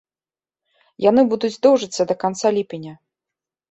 Яны 1.09 1.21
будуць 1.35 1.53
доўжыцца 1.69 2.01
да 2.15 2.19
канца 2.27 2.47
ліпеня. 2.61 2.93